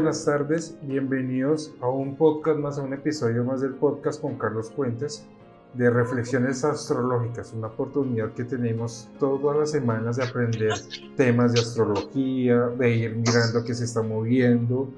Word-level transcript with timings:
Buenas 0.00 0.24
tardes, 0.24 0.78
bienvenidos 0.80 1.74
a 1.82 1.88
un 1.90 2.16
podcast 2.16 2.58
más, 2.58 2.78
a 2.78 2.82
un 2.82 2.94
episodio 2.94 3.44
más 3.44 3.60
del 3.60 3.74
podcast 3.74 4.18
con 4.18 4.38
Carlos 4.38 4.70
Puentes 4.70 5.26
de 5.74 5.90
Reflexiones 5.90 6.64
Astrológicas, 6.64 7.52
una 7.52 7.66
oportunidad 7.66 8.32
que 8.32 8.44
tenemos 8.44 9.10
todas 9.18 9.58
las 9.58 9.70
semanas 9.72 10.16
de 10.16 10.24
aprender 10.24 10.72
temas 11.18 11.52
de 11.52 11.60
astrología, 11.60 12.68
de 12.78 12.96
ir 12.96 13.14
mirando 13.14 13.62
qué 13.62 13.74
se 13.74 13.84
está 13.84 14.00
moviendo, 14.00 14.88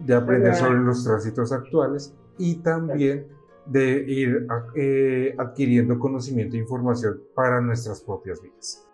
de 0.00 0.14
aprender 0.16 0.56
sobre 0.56 0.80
los 0.80 1.04
tránsitos 1.04 1.52
actuales 1.52 2.12
y 2.36 2.56
también 2.56 3.28
de 3.64 4.04
ir 4.08 4.48
eh, 4.74 5.36
adquiriendo 5.38 6.00
conocimiento 6.00 6.56
e 6.56 6.58
información 6.58 7.20
para 7.32 7.60
nuestras 7.60 8.00
propias 8.00 8.42
vidas. 8.42 8.84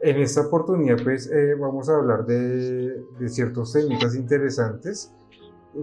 En 0.00 0.20
esta 0.20 0.42
oportunidad 0.42 1.02
pues 1.02 1.30
eh, 1.32 1.54
vamos 1.54 1.88
a 1.88 1.96
hablar 1.96 2.26
de, 2.26 3.02
de 3.18 3.28
ciertos 3.30 3.72
técnicas 3.72 4.14
interesantes. 4.14 5.14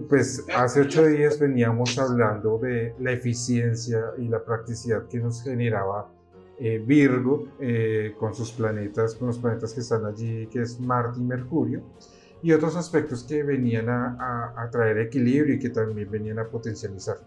Pues 0.08 0.44
hace 0.54 0.80
ocho 0.80 1.06
días 1.06 1.38
veníamos 1.38 1.98
hablando 1.98 2.58
de 2.58 2.94
la 2.98 3.12
eficiencia 3.12 4.12
y 4.18 4.28
la 4.28 4.42
practicidad 4.42 5.06
que 5.06 5.18
nos 5.18 5.42
generaba 5.42 6.08
eh, 6.58 6.78
Virgo 6.78 7.48
con 8.18 8.34
sus 8.34 8.52
planetas, 8.52 9.14
con 9.14 9.28
los 9.28 9.38
planetas 9.38 9.74
que 9.74 9.80
están 9.80 10.06
allí, 10.06 10.46
que 10.46 10.62
es 10.62 10.80
Marte 10.80 11.20
y 11.20 11.24
Mercurio 11.24 11.82
y 12.42 12.52
otros 12.52 12.76
aspectos 12.76 13.22
que 13.22 13.42
venían 13.42 13.88
a, 13.88 14.52
a, 14.56 14.68
traer 14.70 14.98
equilibrio 14.98 15.54
y 15.54 15.58
que 15.58 15.70
también 15.70 16.10
venían 16.10 16.40
a 16.40 16.44
potencializar. 16.44 17.18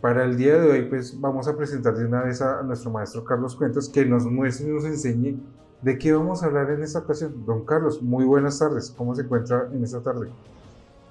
Para 0.00 0.24
el 0.24 0.36
día 0.36 0.58
de 0.58 0.70
hoy, 0.70 0.82
pues 0.88 1.18
vamos 1.20 1.46
a 1.46 1.56
presentar 1.56 1.94
de 1.94 2.06
una 2.06 2.22
vez 2.22 2.40
a, 2.40 2.62
nuestro 2.62 2.90
maestro 2.90 3.22
Carlos 3.24 3.54
Cuentos 3.54 3.88
que 3.88 4.04
nos 4.04 4.24
muestre 4.24 4.68
y 4.68 4.72
nos 4.72 4.84
enseñe 4.84 5.38
de 5.82 5.98
qué 5.98 6.12
vamos 6.14 6.42
a 6.42 6.46
hablar 6.46 6.70
en 6.70 6.82
esta 6.82 7.00
ocasión. 7.00 7.44
Don 7.44 7.64
Carlos, 7.64 8.02
muy 8.02 8.24
buenas 8.24 8.58
tardes. 8.58 8.90
¿Cómo 8.96 9.14
se 9.14 9.22
encuentra 9.22 9.68
en 9.72 9.84
esta 9.84 10.02
tarde? 10.02 10.28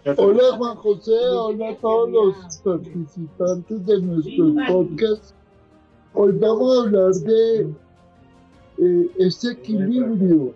Hola 0.05 0.57
Juan 0.57 0.75
José, 0.75 1.17
hola 1.29 1.69
a 1.69 1.75
todos 1.77 2.09
los 2.09 2.57
participantes 2.57 3.85
de 3.85 4.01
nuestro 4.01 4.53
podcast. 4.67 5.33
Hoy 6.13 6.33
vamos 6.33 6.77
a 6.77 6.81
hablar 6.81 7.13
de 7.13 7.73
eh, 8.79 9.11
este 9.17 9.51
equilibrio 9.51 10.53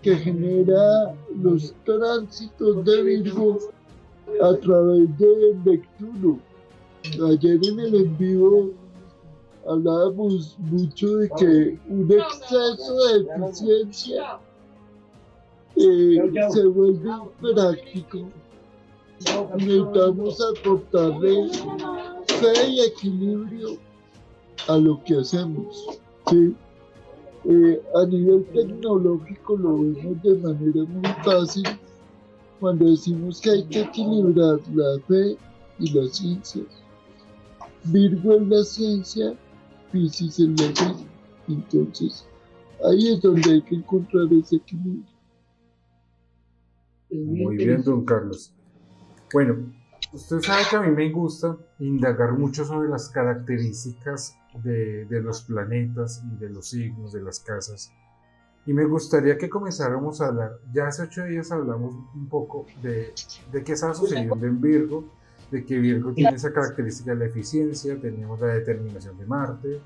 que 0.00 0.16
genera 0.16 1.14
los 1.42 1.74
tránsitos 1.84 2.82
de 2.86 3.02
Virgo 3.02 3.58
a 4.42 4.54
través 4.56 5.18
de 5.18 5.56
Neptuno. 5.66 6.38
Ayer 7.28 7.60
en 7.68 7.80
el 7.80 7.94
en 7.94 8.16
vivo 8.16 8.70
hablábamos 9.68 10.56
mucho 10.58 11.18
de 11.18 11.28
que 11.36 11.78
un 11.90 12.10
exceso 12.10 12.94
de 13.08 13.44
eficiencia 13.44 14.38
eh, 15.76 16.32
se 16.50 16.64
vuelve 16.64 17.10
práctico. 17.42 18.30
Necesitamos 19.56 20.38
aportarle 20.40 21.48
fe 22.26 22.68
y 22.68 22.80
equilibrio 22.80 23.78
a 24.68 24.76
lo 24.76 25.02
que 25.04 25.18
hacemos. 25.18 26.00
¿sí? 26.30 26.54
Eh, 27.44 27.82
a 27.94 28.06
nivel 28.06 28.44
tecnológico 28.54 29.56
lo 29.56 29.78
vemos 29.78 30.22
de 30.22 30.34
manera 30.36 30.84
muy 30.84 31.10
fácil 31.22 31.64
cuando 32.58 32.86
decimos 32.86 33.40
que 33.40 33.50
hay 33.50 33.64
que 33.64 33.80
equilibrar 33.82 34.58
la 34.72 34.98
fe 35.06 35.36
y 35.78 35.92
la 35.92 36.08
ciencia. 36.08 36.62
Virgo 37.84 38.34
es 38.34 38.48
la 38.48 38.64
ciencia, 38.64 39.34
Pisces 39.92 40.38
es 40.38 40.60
la 40.60 40.74
fe. 40.74 41.04
Entonces, 41.48 42.26
ahí 42.84 43.08
es 43.08 43.20
donde 43.20 43.52
hay 43.52 43.62
que 43.62 43.74
encontrar 43.74 44.26
ese 44.32 44.56
equilibrio. 44.56 45.04
Muy 47.10 47.56
bien, 47.56 47.82
don 47.82 48.04
Carlos. 48.04 48.52
Bueno, 49.34 49.56
usted 50.12 50.42
sabe 50.42 50.62
que 50.70 50.76
a 50.76 50.80
mí 50.82 50.92
me 50.92 51.10
gusta 51.10 51.56
indagar 51.80 52.34
mucho 52.34 52.64
sobre 52.64 52.88
las 52.88 53.08
características 53.08 54.38
de, 54.62 55.08
los 55.10 55.42
planetas 55.42 56.22
y 56.24 56.36
de 56.36 56.50
los 56.50 56.68
signos, 56.68 57.12
de 57.12 57.20
las 57.20 57.40
casas. 57.40 57.90
Y 58.64 58.72
me 58.72 58.84
gustaría 58.84 59.36
que 59.36 59.50
comenzáramos 59.50 60.20
a 60.20 60.28
hablar, 60.28 60.52
ya 60.72 60.86
hace 60.86 61.02
ocho 61.02 61.24
días 61.24 61.50
hablamos 61.50 61.96
un 62.14 62.28
poco 62.28 62.66
de, 62.80 63.12
de 63.50 63.64
qué 63.64 63.72
estaba 63.72 63.92
sucediendo 63.92 64.46
en 64.46 64.60
Virgo, 64.60 65.04
de 65.50 65.64
que 65.64 65.80
Virgo 65.80 66.12
tiene 66.12 66.36
esa 66.36 66.52
característica 66.52 67.10
de 67.10 67.16
la 67.16 67.24
eficiencia, 67.26 68.00
tenemos 68.00 68.38
la 68.40 68.54
determinación 68.54 69.18
de 69.18 69.26
Marte, 69.26 69.80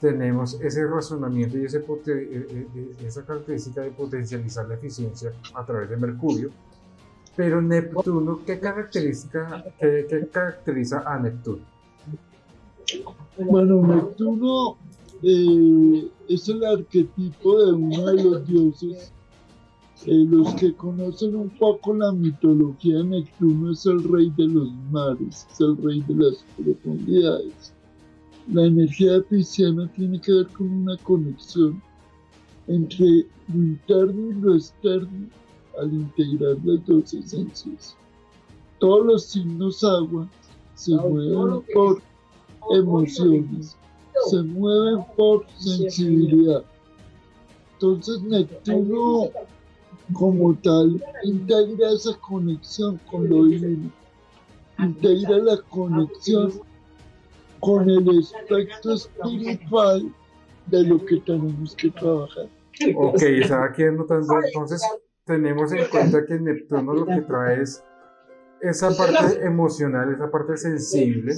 tenemos 0.00 0.60
ese 0.60 0.86
razonamiento 0.86 1.58
y 1.58 1.64
eh, 1.64 1.84
eh, 2.06 2.68
eh, 2.76 2.96
esa 3.04 3.26
característica 3.26 3.80
de 3.80 3.90
potencializar 3.90 4.68
la 4.68 4.74
eficiencia 4.74 5.32
a 5.52 5.66
través 5.66 5.90
de 5.90 5.96
Mercurio. 5.96 6.50
Pero 7.36 7.60
Neptuno, 7.60 8.40
¿qué 8.46 8.60
característica, 8.60 9.64
qué, 9.80 10.28
caracteriza 10.32 11.02
a 11.04 11.18
Neptuno? 11.18 11.62
Bueno, 13.38 13.82
Neptuno 13.82 14.76
eh, 15.22 16.08
es 16.28 16.48
el 16.48 16.64
arquetipo 16.64 17.60
de 17.60 17.72
uno 17.72 18.06
de 18.06 18.22
los 18.22 18.46
dioses. 18.46 19.12
Eh, 20.06 20.26
los 20.28 20.54
que 20.54 20.74
conocen 20.74 21.34
un 21.34 21.48
poco 21.50 21.94
la 21.94 22.12
mitología, 22.12 23.02
Neptuno 23.02 23.72
es 23.72 23.84
el 23.86 24.04
rey 24.04 24.30
de 24.36 24.48
los 24.48 24.70
mares, 24.90 25.46
es 25.50 25.60
el 25.60 25.76
rey 25.78 26.04
de 26.06 26.14
las 26.14 26.44
profundidades. 26.56 27.72
La 28.52 28.66
energía 28.66 29.22
pisciana 29.28 29.90
tiene 29.96 30.20
que 30.20 30.32
ver 30.32 30.46
con 30.48 30.70
una 30.70 30.96
conexión 30.98 31.82
entre 32.66 33.26
lo 33.48 33.54
interno 33.54 34.30
y 34.30 34.34
lo 34.34 34.54
externo 34.54 35.28
al 35.80 35.92
integrar 35.92 36.56
las 36.64 36.86
dos 36.86 37.14
esencias. 37.14 37.96
Todos 38.78 39.06
los 39.06 39.24
signos 39.24 39.82
agua 39.84 40.28
se 40.74 40.94
mueven 40.94 41.62
por 41.72 42.02
emociones, 42.70 43.76
se 44.28 44.42
mueven 44.42 45.04
por 45.16 45.46
sensibilidad. 45.58 46.64
Entonces 47.74 48.22
Neptuno 48.22 49.30
como 50.12 50.54
tal 50.56 51.02
integra 51.22 51.90
esa 51.90 52.16
conexión 52.18 53.00
con 53.10 53.28
lo 53.28 53.44
divino, 53.44 53.90
integra 54.78 55.38
la 55.38 55.56
conexión 55.70 56.52
con 57.60 57.88
el 57.88 58.18
aspecto 58.18 58.92
espiritual 58.92 60.12
de 60.66 60.82
lo 60.82 61.04
que 61.04 61.16
tenemos 61.20 61.74
que 61.74 61.90
trabajar. 61.90 62.48
Ok, 62.96 63.22
estaba 63.22 63.66
aquí 63.66 63.84
anotando, 63.84 64.34
entonces 64.44 64.82
tenemos 65.24 65.72
en 65.72 65.88
cuenta 65.90 66.24
que 66.24 66.38
Neptuno 66.38 66.94
lo 66.94 67.06
que 67.06 67.22
trae 67.22 67.62
es 67.62 67.82
esa 68.60 68.90
parte 68.96 69.44
emocional, 69.44 70.12
esa 70.12 70.30
parte 70.30 70.56
sensible, 70.56 71.34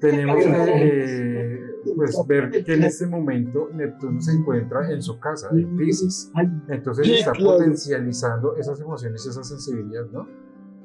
tenemos 0.00 0.44
que 0.44 0.50
eh, 0.50 1.60
pues, 1.96 2.16
ver 2.26 2.64
que 2.64 2.74
en 2.74 2.84
este 2.84 3.06
momento 3.06 3.68
Neptuno 3.72 4.20
se 4.20 4.32
encuentra 4.32 4.90
en 4.90 5.02
su 5.02 5.18
casa, 5.18 5.48
en 5.52 5.76
Pisces. 5.76 6.30
Entonces 6.68 7.08
está 7.08 7.32
potencializando 7.32 8.56
esas 8.56 8.80
emociones 8.80 9.24
y 9.24 9.28
esa 9.30 9.42
sensibilidad, 9.42 10.06
¿no? 10.12 10.26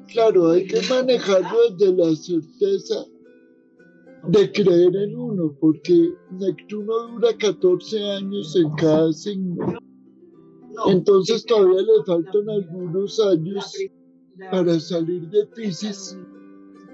Claro, 0.06 0.50
hay 0.50 0.66
que 0.66 0.80
manejarlo 0.88 1.58
desde 1.76 1.94
la 1.94 2.16
certeza 2.16 3.04
de 4.28 4.52
creer 4.52 4.96
en 4.96 5.16
uno, 5.16 5.54
porque 5.60 6.10
Neptuno 6.30 7.08
dura 7.08 7.28
14 7.38 8.12
años 8.12 8.56
en 8.56 8.70
cada 8.76 9.12
signo. 9.12 9.78
Entonces 10.86 11.44
todavía 11.46 11.82
le 11.82 12.04
faltan 12.06 12.48
algunos 12.48 13.20
años 13.20 13.74
para 14.50 14.78
salir 14.80 15.28
de 15.28 15.46
Pisces, 15.48 16.18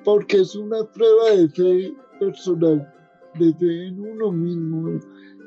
porque 0.05 0.39
es 0.39 0.55
una 0.57 0.85
prueba 0.93 1.31
de 1.31 1.49
fe 1.51 1.95
personal, 2.19 2.93
de 3.39 3.55
fe 3.55 3.87
en 3.87 4.01
uno 4.01 4.33
mismo. 4.33 5.01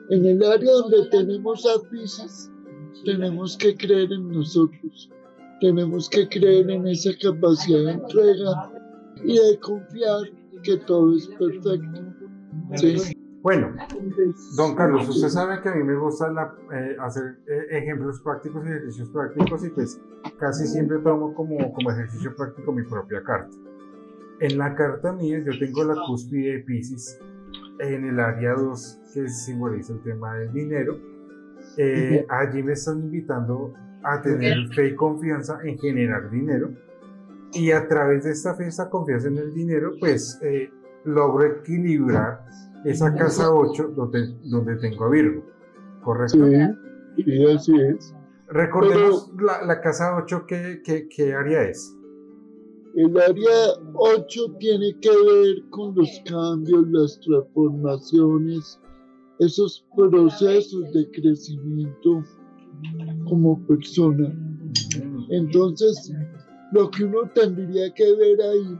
En 0.10 0.26
el 0.26 0.44
área 0.44 0.72
donde 0.72 1.06
tenemos 1.10 1.66
a 1.66 1.80
tenemos 3.06 3.58
que 3.58 3.76
creer 3.76 4.12
en 4.12 4.30
nosotros, 4.30 5.10
tenemos 5.62 6.10
que 6.10 6.28
creer 6.28 6.70
en 6.70 6.88
esa 6.88 7.12
capacidad 7.22 7.86
de 7.86 7.92
entrega 7.92 8.72
y 9.24 9.38
de 9.38 9.60
confiar 9.60 10.22
que 10.64 10.78
todo 10.78 11.16
es 11.16 11.28
perfecto. 11.28 12.02
Bueno, 13.42 13.74
don 14.58 14.76
Carlos, 14.76 15.08
usted 15.08 15.30
sabe 15.30 15.62
que 15.62 15.70
a 15.70 15.76
mí 15.76 15.84
me 15.84 15.96
gusta 15.96 16.28
eh, 16.74 16.98
hacer 17.00 17.38
eh, 17.48 17.78
ejemplos 17.78 18.20
prácticos 18.22 18.66
y 18.66 18.68
ejercicios 18.68 19.10
prácticos 19.10 19.66
y 19.66 19.70
pues 19.70 20.02
casi 20.38 20.68
siempre 20.68 20.98
tomo 21.00 21.34
como, 21.34 21.72
como 21.74 21.92
ejercicio 21.92 22.36
práctico 22.36 22.74
mi 22.74 22.84
propia 22.84 23.24
carta. 23.24 23.56
En 24.42 24.58
la 24.58 24.76
carta 24.76 25.14
mía 25.14 25.40
yo 25.40 25.58
tengo 25.58 25.86
la 25.86 25.96
cúspide 26.08 26.54
de 26.54 26.60
Pisces 26.60 27.20
en 27.80 28.06
el 28.06 28.20
área 28.20 28.54
2 28.54 29.00
que 29.14 29.30
simboliza 29.30 29.94
el 29.94 30.02
tema 30.02 30.36
del 30.36 30.52
dinero. 30.52 30.98
Eh, 31.78 32.26
allí 32.30 32.62
me 32.62 32.74
están 32.74 33.00
invitando 33.00 33.74
a 34.04 34.22
tener 34.22 34.68
fe 34.74 34.88
y 34.88 34.96
confianza 34.96 35.60
en 35.64 35.78
generar 35.78 36.30
dinero 36.30 36.72
y 37.54 37.72
a 37.72 37.88
través 37.88 38.24
de 38.24 38.32
esta 38.32 38.54
fe, 38.56 38.68
esta 38.68 38.90
confianza 38.90 39.28
en 39.28 39.38
el 39.38 39.54
dinero, 39.54 39.94
pues 40.00 40.40
eh, 40.44 40.72
logro 41.06 41.46
equilibrar 41.46 42.46
esa 42.86 43.14
casa 43.16 43.54
8 43.54 43.94
donde, 43.96 44.34
donde 44.46 44.76
tengo 44.78 45.06
a 45.06 45.10
Virgo, 45.10 45.44
¿correcto? 46.04 46.46
Sí, 47.16 47.46
así 47.46 47.74
es. 47.80 48.16
Recordemos 48.48 49.32
la, 49.40 49.64
la, 49.66 49.82
casa 49.82 50.16
8, 50.18 50.46
¿qué, 50.48 50.82
qué, 50.84 51.08
qué 51.08 51.34
área 51.34 51.64
es? 51.64 51.96
El 52.96 53.16
área 53.20 53.74
8 53.94 54.56
tiene 54.60 54.98
que 55.00 55.10
ver 55.10 55.70
con 55.70 55.94
los 55.96 56.10
cambios, 56.26 56.88
las 56.90 57.20
transformaciones, 57.20 58.80
esos 59.40 59.86
procesos 59.96 60.92
de 60.94 61.10
crecimiento 61.12 62.24
como 63.28 63.60
persona. 63.68 64.34
Entonces, 65.30 66.12
lo 66.72 66.90
que 66.90 67.04
uno 67.04 67.30
tendría 67.36 67.94
que 67.94 68.16
ver 68.16 68.42
ahí 68.42 68.80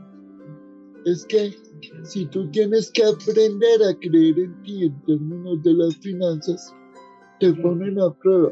es 1.06 1.26
que 1.26 1.54
si 2.04 2.26
tú 2.26 2.50
tienes 2.52 2.92
que 2.92 3.04
aprender 3.04 3.84
a 3.84 3.98
creer 4.00 4.40
en 4.40 4.64
ti 4.64 4.84
en 4.84 5.06
términos 5.06 5.64
de 5.64 5.74
las 5.74 5.96
finanzas, 5.98 6.74
te 7.40 7.54
ponen 7.54 8.00
a 8.00 8.14
prueba 8.14 8.52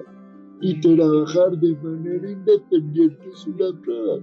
y 0.61 0.79
trabajar 0.79 1.57
de 1.59 1.75
manera 1.75 2.31
independiente 2.31 3.29
es 3.31 3.45
una 3.47 3.79
prueba. 3.81 4.19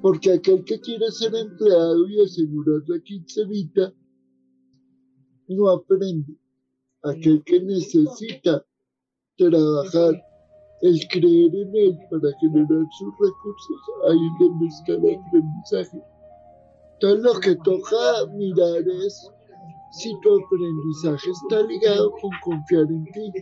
Porque 0.00 0.32
aquel 0.32 0.64
que 0.64 0.80
quiere 0.80 1.10
ser 1.10 1.34
empleado 1.34 2.08
y 2.08 2.20
asegurar 2.22 2.82
la 2.86 3.00
quincenita 3.00 3.92
no 5.48 5.68
aprende. 5.68 6.34
Aquel 7.02 7.42
que 7.44 7.60
necesita 7.60 8.64
trabajar, 9.36 10.22
el 10.82 10.98
creer 11.08 11.54
en 11.54 11.76
él 11.76 11.98
para 12.10 12.30
generar 12.40 12.86
sus 12.98 13.12
recursos, 13.18 13.80
ahí 14.08 14.16
es 14.16 14.32
donde 14.38 14.66
está 14.66 14.92
el 14.92 15.18
aprendizaje. 15.18 16.02
Entonces 17.02 17.24
lo 17.24 17.40
que 17.40 17.56
toca 17.56 18.26
mirar 18.34 18.82
es 19.06 19.32
si 19.90 20.14
tu 20.20 20.44
aprendizaje 20.44 21.30
está 21.30 21.62
ligado 21.62 22.12
con 22.20 22.30
confiar 22.42 22.84
en 22.90 23.04
ti. 23.06 23.32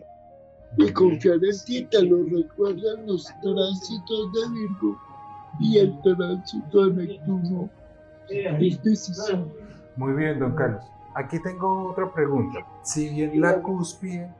Y 0.76 0.92
confiar 0.92 1.40
en 1.42 1.64
ti 1.66 1.84
te 1.90 2.02
lo 2.02 2.22
recuerdan 2.22 3.06
los 3.06 3.26
tránsitos 3.42 4.32
de 4.32 4.48
Virgo 4.60 4.96
y 5.58 5.78
el 5.78 6.00
tránsito 6.02 6.86
de 6.86 7.06
Neptuno. 7.06 7.68
Muy 9.96 10.12
bien, 10.12 10.38
don 10.38 10.54
Carlos. 10.54 10.84
Aquí 11.14 11.42
tengo 11.42 11.90
otra 11.90 12.12
pregunta. 12.12 12.60
Si 12.84 13.08
bien 13.08 13.40
la 13.40 13.60
cúspide 13.60 14.32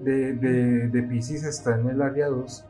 de, 0.00 0.34
de, 0.34 0.88
de 0.88 1.02
Pisces 1.04 1.42
está 1.44 1.76
en 1.76 1.88
el 1.88 2.02
área 2.02 2.28
2, 2.28 2.64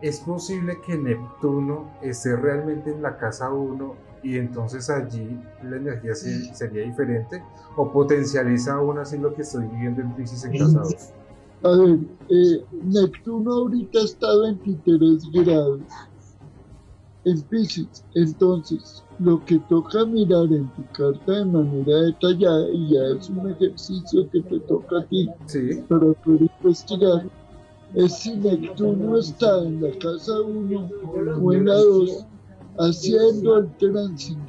¿es 0.00 0.20
posible 0.20 0.78
que 0.86 0.96
Neptuno 0.96 1.90
esté 2.02 2.36
realmente 2.36 2.92
en 2.92 3.02
la 3.02 3.16
casa 3.16 3.52
1 3.52 4.09
y 4.22 4.36
entonces 4.36 4.90
allí 4.90 5.38
la 5.62 5.76
energía 5.76 6.14
sería 6.14 6.84
diferente? 6.84 7.42
¿O 7.76 7.90
potencializa 7.90 8.74
aún 8.74 8.98
así 8.98 9.18
lo 9.18 9.34
que 9.34 9.42
estoy 9.42 9.66
viviendo 9.66 10.02
en 10.02 10.14
Pisces 10.14 10.44
en 10.44 10.58
casa 10.58 10.80
2? 10.80 10.94
A 11.62 11.76
ver, 11.76 11.98
eh, 12.30 12.64
Neptuno 12.84 13.52
ahorita 13.52 14.00
está 14.00 14.26
a 14.26 14.38
23 14.42 15.30
grados 15.32 15.80
en 17.24 17.42
Pisces. 17.42 18.04
Entonces, 18.14 19.04
lo 19.18 19.44
que 19.44 19.58
toca 19.68 20.06
mirar 20.06 20.46
en 20.46 20.68
tu 20.74 20.84
carta 20.92 21.32
de 21.32 21.44
manera 21.44 22.00
detallada, 22.02 22.68
y 22.70 22.94
ya 22.94 23.02
es 23.18 23.28
un 23.28 23.50
ejercicio 23.50 24.30
que 24.30 24.40
te 24.40 24.60
toca 24.60 25.00
a 25.00 25.04
ti 25.04 25.28
para 25.88 26.12
poder 26.12 26.50
investigar, 26.62 27.26
es 27.94 28.14
si 28.14 28.36
Neptuno 28.36 29.18
está 29.18 29.62
en 29.64 29.82
la 29.82 29.90
casa 29.98 30.40
1 30.40 30.90
o 31.42 31.52
en 31.52 31.66
la 31.66 31.74
2 31.74 32.26
haciendo 32.78 33.58
el 33.58 33.70
tránsito. 33.76 34.40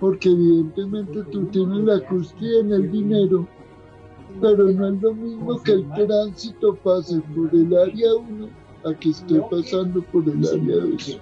Porque 0.00 0.28
evidentemente 0.28 1.22
tú 1.32 1.46
tienes 1.46 1.78
la 1.80 2.00
cúspide 2.06 2.60
en 2.60 2.72
el 2.72 2.92
dinero, 2.92 3.48
pero 4.40 4.64
no 4.64 4.88
es 4.88 5.02
lo 5.02 5.14
mismo 5.14 5.62
que 5.62 5.72
el 5.72 5.88
tránsito 5.92 6.74
pase 6.76 7.20
por 7.34 7.52
el 7.52 7.76
área 7.76 8.14
1 8.14 8.48
a 8.84 8.94
que 8.94 9.10
esté 9.10 9.40
pasando 9.50 10.02
por 10.02 10.22
el 10.28 10.46
área 10.46 10.76
2 10.76 11.20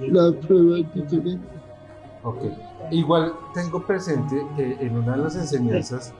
la 0.00 0.32
prueba 0.32 0.78
es 0.78 0.94
diferente. 0.94 1.46
Ok. 2.22 2.42
Igual 2.90 3.32
tengo 3.52 3.84
presente 3.86 4.44
que 4.56 4.72
en 4.80 4.96
una 4.96 5.16
de 5.16 5.22
las 5.22 5.36
enseñanzas, 5.36 6.12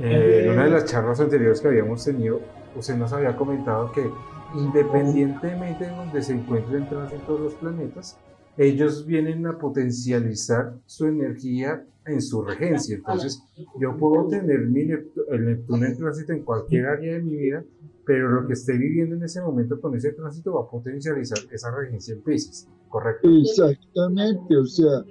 eh, 0.00 0.42
en 0.44 0.52
una 0.52 0.64
de 0.64 0.70
las 0.70 0.84
charlas 0.86 1.20
anteriores 1.20 1.60
que 1.60 1.68
habíamos 1.68 2.04
tenido, 2.04 2.40
usted 2.76 2.96
nos 2.96 3.12
había 3.12 3.36
comentado 3.36 3.90
que 3.92 4.10
independientemente 4.54 5.86
de 5.86 5.90
donde 5.90 6.22
se 6.22 6.34
encuentren 6.34 6.88
todos 7.26 7.40
los 7.40 7.54
planetas, 7.54 8.16
ellos 8.58 9.04
vienen 9.06 9.46
a 9.46 9.58
potencializar 9.58 10.74
su 10.86 11.06
energía 11.06 11.84
en 12.06 12.22
su 12.22 12.42
regencia. 12.42 12.96
Entonces, 12.96 13.42
yo 13.80 13.96
puedo 13.96 14.28
tener 14.28 14.60
mi 14.66 14.82
el 14.82 15.44
Neptuno 15.44 15.86
en 15.86 15.96
tránsito 15.96 16.32
en 16.32 16.42
cualquier 16.42 16.86
área 16.86 17.14
de 17.14 17.22
mi 17.22 17.36
vida, 17.36 17.64
pero 18.04 18.30
lo 18.30 18.46
que 18.46 18.52
esté 18.52 18.78
viviendo 18.78 19.16
en 19.16 19.24
ese 19.24 19.40
momento 19.40 19.80
con 19.80 19.94
ese 19.96 20.12
tránsito 20.12 20.54
va 20.54 20.62
a 20.62 20.70
potencializar 20.70 21.38
esa 21.50 21.74
regencia 21.74 22.14
en 22.14 22.22
Pisces. 22.22 22.68
¿correcto? 22.88 23.28
Exactamente, 23.28 24.56
o 24.56 24.64
sea, 24.64 25.04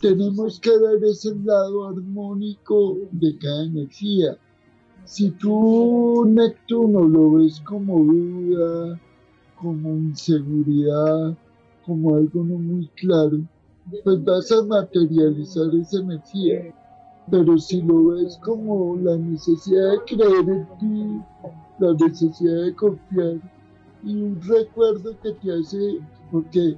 tenemos 0.00 0.60
que 0.60 0.76
ver 0.76 1.04
ese 1.04 1.34
lado 1.36 1.88
armónico 1.88 2.98
de 3.12 3.38
cada 3.38 3.64
energía. 3.64 4.36
Si 5.04 5.30
tú 5.30 6.24
Neptuno 6.26 7.06
lo 7.06 7.32
ves 7.34 7.60
como 7.60 8.02
duda, 8.02 9.00
como 9.54 9.90
inseguridad, 9.90 11.36
como 11.86 12.16
algo 12.16 12.42
no 12.42 12.58
muy 12.58 12.88
claro, 12.96 13.38
pues 14.04 14.24
vas 14.24 14.50
a 14.52 14.62
materializar 14.64 15.74
esa 15.74 16.00
energía. 16.00 16.74
Pero 17.30 17.58
si 17.58 17.82
lo 17.82 18.08
ves 18.08 18.38
como 18.44 18.96
la 18.96 19.16
necesidad 19.16 19.92
de 19.92 20.16
creer 20.16 20.48
en 20.48 20.66
ti, 20.78 21.20
la 21.78 21.92
necesidad 21.94 22.62
de 22.62 22.74
confiar 22.74 23.40
y 24.04 24.14
un 24.14 24.40
recuerdo 24.42 25.18
que 25.20 25.32
te 25.32 25.52
hace, 25.52 25.98
porque 26.30 26.76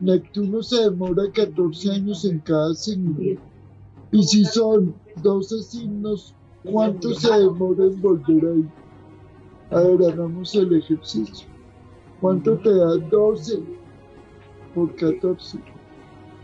Neptuno 0.00 0.62
se 0.62 0.82
demora 0.82 1.22
14 1.32 1.90
años 1.90 2.24
en 2.26 2.38
cada 2.40 2.74
signo. 2.74 3.16
Y 4.12 4.22
si 4.22 4.44
son 4.44 4.94
12 5.22 5.62
signos, 5.62 6.34
¿cuánto 6.70 7.14
se 7.14 7.32
demora 7.32 7.86
en 7.86 8.02
volver 8.02 8.44
ahí? 8.46 8.68
A 9.70 9.80
ver, 9.80 10.12
hagamos 10.12 10.54
el 10.54 10.74
ejercicio. 10.74 11.48
¿Cuánto 12.20 12.58
te 12.58 12.74
da 12.74 12.96
12 13.10 13.62
por 14.76 14.94
14? 14.94 15.58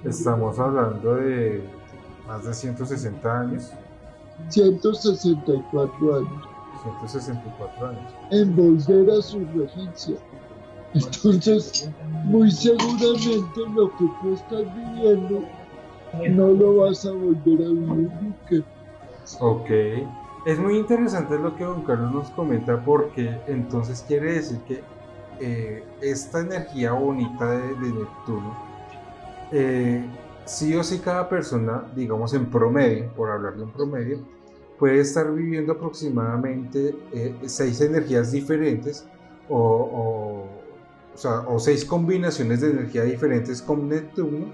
Estamos 0.04 0.58
hablando 0.58 1.16
de 1.16 1.62
más 2.26 2.44
de 2.44 2.54
160 2.54 3.40
años. 3.40 3.70
164 4.48 6.16
años. 6.16 6.48
164 6.82 7.86
años. 7.88 8.14
En 8.30 8.56
volver 8.56 9.10
a 9.10 9.22
su 9.22 9.44
regencia. 9.54 10.16
Entonces, 10.94 11.90
muy 12.24 12.50
seguramente 12.50 13.60
lo 13.74 13.90
que 13.96 14.04
tú 14.22 14.34
estás 14.34 14.64
viviendo 14.74 15.44
no 16.30 16.48
lo 16.48 16.76
vas 16.76 17.04
a 17.04 17.12
volver 17.12 17.66
a 17.66 17.68
vivir 17.68 18.10
nunca. 18.20 18.66
Ok. 19.40 19.70
Es 20.46 20.58
muy 20.58 20.78
interesante 20.78 21.38
lo 21.38 21.54
que 21.54 21.64
don 21.64 21.82
Carlos 21.82 22.12
nos 22.12 22.30
comenta 22.30 22.82
porque 22.82 23.38
entonces 23.46 24.04
quiere 24.08 24.32
decir 24.32 24.58
que 24.66 24.82
eh, 25.40 25.84
esta 26.00 26.40
energía 26.40 26.92
bonita 26.92 27.50
de, 27.50 27.74
Neptuno, 27.76 28.56
eh, 29.50 30.04
sí 30.44 30.74
o 30.74 30.82
sí 30.82 30.98
cada 30.98 31.28
persona, 31.28 31.90
digamos 31.94 32.34
en 32.34 32.46
promedio, 32.46 33.12
por 33.14 33.30
hablar 33.30 33.56
de 33.56 33.64
un 33.64 33.72
promedio, 33.72 34.18
puede 34.78 35.00
estar 35.00 35.32
viviendo 35.32 35.72
aproximadamente 35.72 36.96
eh, 37.12 37.34
seis 37.46 37.80
energías 37.80 38.32
diferentes 38.32 39.06
o 39.48 40.48
o, 41.14 41.18
sea, 41.18 41.40
o 41.40 41.58
seis 41.58 41.84
combinaciones 41.84 42.60
de 42.60 42.70
energía 42.70 43.04
diferentes 43.04 43.60
con 43.62 43.88
Neptuno, 43.88 44.46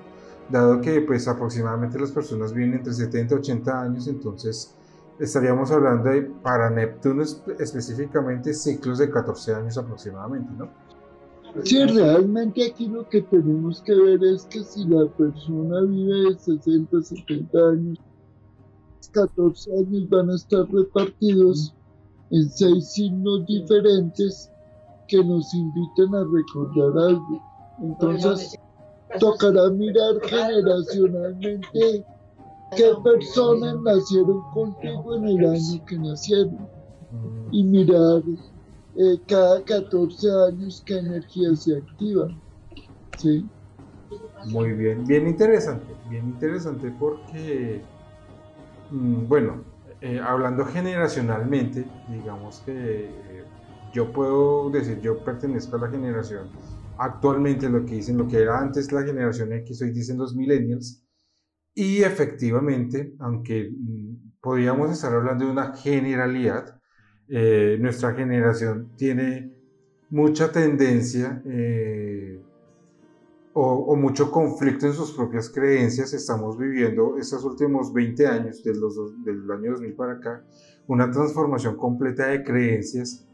dado 0.48 0.80
que 0.80 1.00
pues 1.02 1.28
aproximadamente 1.28 1.98
las 1.98 2.10
personas 2.10 2.52
viven 2.52 2.74
entre 2.74 2.92
70 2.92 3.34
y 3.34 3.38
80 3.38 3.82
años, 3.82 4.08
entonces 4.08 4.74
estaríamos 5.18 5.70
hablando 5.70 6.10
de, 6.10 6.22
para 6.22 6.70
Neptuno 6.70 7.22
específicamente, 7.22 8.54
ciclos 8.54 8.98
de 8.98 9.10
14 9.10 9.54
años 9.54 9.78
aproximadamente, 9.78 10.50
¿no? 10.56 10.68
Sí, 11.64 11.82
realmente 11.84 12.66
aquí 12.70 12.86
lo 12.88 13.08
que 13.08 13.22
tenemos 13.22 13.82
que 13.82 13.94
ver 13.94 14.22
es 14.22 14.44
que 14.46 14.62
si 14.62 14.84
la 14.84 15.06
persona 15.06 15.80
vive 15.82 16.30
de 16.30 16.38
60, 16.38 17.02
70 17.02 17.58
años, 17.58 17.98
14 19.12 19.70
años 19.72 20.08
van 20.10 20.30
a 20.30 20.34
estar 20.34 20.68
repartidos 20.70 21.74
en 22.30 22.48
seis 22.50 22.92
signos 22.92 23.46
diferentes 23.46 24.50
que 25.08 25.24
nos 25.24 25.52
inviten 25.54 26.14
a 26.14 26.24
recordar 26.24 27.08
algo. 27.08 27.42
Entonces, 27.80 28.54
tocará 29.18 29.70
mirar 29.70 30.20
generacionalmente 30.22 32.04
qué 32.76 32.92
personas 33.02 33.76
nacieron 33.80 34.42
contigo 34.52 35.16
en 35.16 35.24
el 35.24 35.46
año 35.46 35.84
que 35.86 35.98
nacieron 35.98 36.68
y 37.50 37.64
mirar 37.64 38.22
eh, 38.96 39.18
cada 39.26 39.62
14 39.64 40.26
años 40.48 40.82
qué 40.84 40.98
energía 40.98 41.54
se 41.56 41.76
activa. 41.78 42.28
¿sí? 43.16 43.46
Muy 44.46 44.72
bien, 44.72 45.04
bien 45.04 45.26
interesante, 45.26 45.86
bien 46.08 46.28
interesante 46.28 46.92
porque, 46.98 47.82
mm, 48.90 49.26
bueno, 49.28 49.64
eh, 50.00 50.20
hablando 50.20 50.64
generacionalmente, 50.64 51.86
digamos 52.08 52.60
que 52.60 53.10
yo 53.92 54.12
puedo 54.12 54.70
decir, 54.70 55.00
yo 55.00 55.18
pertenezco 55.24 55.76
a 55.76 55.80
la 55.80 55.88
generación 55.88 56.50
actualmente 56.98 57.68
lo 57.68 57.84
que 57.84 57.94
dicen, 57.94 58.18
lo 58.18 58.26
que 58.26 58.42
era 58.42 58.60
antes 58.60 58.92
la 58.92 59.02
generación 59.02 59.52
X, 59.52 59.82
hoy 59.82 59.90
dicen 59.90 60.18
los 60.18 60.34
millennials. 60.34 61.02
Y 61.80 62.02
efectivamente, 62.02 63.14
aunque 63.20 63.70
mm, 63.70 64.40
podríamos 64.40 64.90
estar 64.90 65.14
hablando 65.14 65.44
de 65.44 65.52
una 65.52 65.76
generalidad, 65.76 66.76
eh, 67.28 67.78
nuestra 67.80 68.14
generación 68.14 68.96
tiene 68.96 69.52
mucha 70.10 70.50
tendencia 70.50 71.40
eh, 71.46 72.42
o, 73.52 73.94
mucho 73.94 74.28
conflicto 74.32 74.86
en 74.86 74.92
sus 74.92 75.12
propias 75.12 75.50
creencias. 75.50 76.12
Estamos 76.12 76.58
viviendo 76.58 77.16
estos 77.16 77.44
últimos 77.44 77.92
20 77.92 78.26
años, 78.26 78.64
del, 78.64 78.80
del 79.24 79.48
año 79.48 79.70
2000 79.70 79.94
para 79.94 80.14
acá, 80.14 80.44
una 80.88 81.08
transformación 81.12 81.76
completa 81.76 82.26
de 82.26 82.42
creencias, 82.42 83.27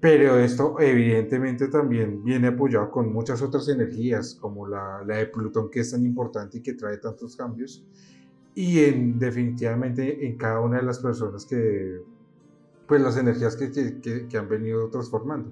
pero 0.00 0.36
esto 0.38 0.78
evidentemente 0.78 1.68
también 1.68 2.22
viene 2.22 2.48
apoyado 2.48 2.90
con 2.90 3.12
muchas 3.12 3.42
otras 3.42 3.68
energías, 3.68 4.34
como 4.34 4.66
la, 4.66 5.02
la 5.06 5.16
de 5.16 5.26
Plutón, 5.26 5.70
que 5.70 5.80
es 5.80 5.90
tan 5.90 6.04
importante 6.04 6.58
y 6.58 6.62
que 6.62 6.74
trae 6.74 6.98
tantos 6.98 7.36
cambios, 7.36 7.84
y 8.54 8.84
en, 8.84 9.18
definitivamente 9.18 10.26
en 10.26 10.36
cada 10.36 10.60
una 10.60 10.78
de 10.78 10.84
las 10.84 10.98
personas 10.98 11.44
que, 11.46 12.00
pues 12.86 13.00
las 13.00 13.16
energías 13.16 13.56
que, 13.56 13.70
que, 13.72 14.28
que 14.28 14.38
han 14.38 14.48
venido 14.48 14.88
transformando 14.88 15.50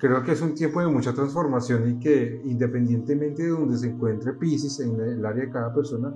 creo 0.00 0.24
que 0.24 0.32
es 0.32 0.40
un 0.40 0.54
tiempo 0.54 0.80
de 0.80 0.88
mucha 0.88 1.12
transformación 1.12 1.88
y 1.90 2.00
que 2.00 2.40
independientemente 2.44 3.42
de 3.42 3.50
donde 3.50 3.76
se 3.76 3.88
encuentre 3.88 4.32
Pisces 4.32 4.80
en 4.80 4.98
el 4.98 5.24
área 5.24 5.44
de 5.44 5.50
cada 5.50 5.72
persona, 5.72 6.12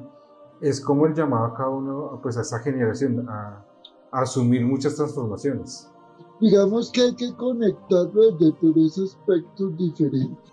es 0.61 0.81
como 0.81 1.07
el 1.07 1.14
llamado 1.14 1.45
a 1.45 1.55
cada 1.55 1.69
uno, 1.69 2.19
pues 2.23 2.38
a 2.38 2.41
esa 2.41 2.61
generación, 2.61 3.29
a, 3.29 3.62
asumir 4.11 4.64
muchas 4.64 4.95
transformaciones. 4.95 5.91
Digamos 6.41 6.91
que 6.91 7.03
hay 7.03 7.14
que 7.14 7.35
conectarlo 7.35 8.33
desde 8.33 8.53
tres 8.61 8.99
aspectos 8.99 9.76
diferentes. 9.76 10.53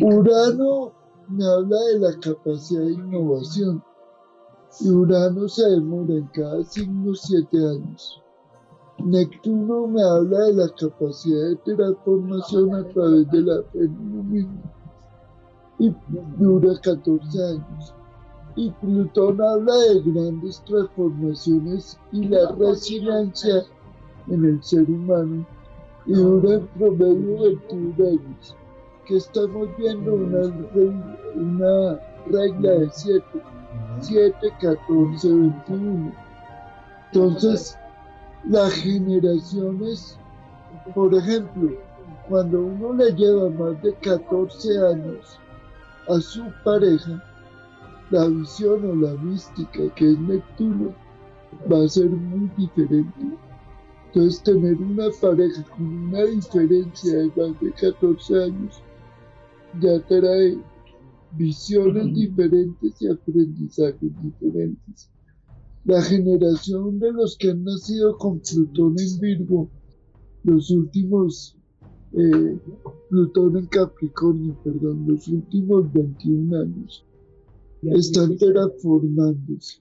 Urano 0.00 0.92
me 1.28 1.44
habla 1.44 1.76
de 1.92 1.98
la 1.98 2.20
capacidad 2.20 2.82
de 2.82 2.92
innovación 2.92 3.82
y 4.80 4.90
Urano 4.90 5.48
se 5.48 5.68
demora 5.68 6.14
en 6.14 6.26
cada 6.28 6.62
signo 6.64 7.14
siete 7.14 7.56
años. 7.58 8.22
Neptuno 9.04 9.86
me 9.86 10.02
habla 10.02 10.40
de 10.44 10.54
la 10.54 10.68
capacidad 10.68 11.48
de 11.48 11.56
transformación 11.74 12.74
a 12.74 12.84
través 12.88 13.30
de 13.30 13.40
la 13.42 13.62
fe 13.72 13.90
y 15.78 15.94
dura 16.38 16.78
14 16.80 17.44
años. 17.44 17.94
Y 18.56 18.70
Plutón 18.70 19.40
habla 19.40 19.74
de 19.74 20.00
grandes 20.00 20.62
transformaciones 20.64 21.98
y 22.12 22.24
la 22.24 22.50
resiliencia 22.52 23.64
en 24.30 24.44
el 24.44 24.62
ser 24.62 24.88
humano 24.90 25.46
y 26.06 26.12
dura 26.12 26.54
en 26.54 26.66
promedio 26.68 27.42
21 27.42 27.94
años, 27.98 28.56
que 29.06 29.16
estamos 29.16 29.68
viendo 29.76 30.14
una, 30.14 30.52
una 31.34 32.00
regla 32.30 32.70
de 32.70 32.90
7, 32.90 33.24
7, 34.00 34.36
14, 34.60 35.28
21. 35.28 36.12
Entonces, 37.12 37.78
las 38.44 38.72
generaciones, 38.72 40.18
por 40.94 41.14
ejemplo, 41.14 41.70
cuando 42.28 42.62
uno 42.62 42.92
le 42.92 43.12
lleva 43.12 43.48
más 43.50 43.82
de 43.82 43.94
14 43.94 44.86
años 44.86 45.38
a 46.08 46.20
su 46.20 46.44
pareja, 46.64 47.22
la 48.10 48.26
visión 48.28 48.84
o 48.84 48.94
la 48.94 49.12
mística 49.22 49.82
que 49.94 50.12
es 50.12 50.18
Neptuno 50.18 50.92
va 51.70 51.84
a 51.84 51.88
ser 51.88 52.08
muy 52.10 52.50
diferente. 52.56 53.36
Entonces 54.18 54.42
tener 54.42 54.74
una 54.78 55.10
pareja 55.20 55.62
con 55.76 55.86
una 55.86 56.24
diferencia 56.24 57.18
de 57.18 57.26
más 57.36 57.60
de 57.60 57.72
14 57.72 58.42
años 58.42 58.82
ya 59.80 60.04
trae 60.08 60.58
visiones 61.36 62.12
diferentes 62.16 63.00
y 63.00 63.06
aprendizajes 63.06 64.10
diferentes. 64.20 65.08
La 65.84 66.02
generación 66.02 66.98
de 66.98 67.12
los 67.12 67.36
que 67.36 67.50
han 67.50 67.62
nacido 67.62 68.18
con 68.18 68.40
Plutón 68.40 68.96
en 68.98 69.20
Virgo, 69.20 69.70
los 70.42 70.68
últimos, 70.72 71.56
eh, 72.14 72.58
Plutón 73.10 73.56
en 73.56 73.66
Capricornio, 73.66 74.58
perdón, 74.64 75.04
los 75.06 75.28
últimos 75.28 75.92
21 75.92 76.58
años, 76.58 77.04
están 77.82 78.36
transformándose, 78.36 79.78